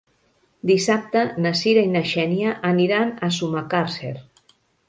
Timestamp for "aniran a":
2.73-3.33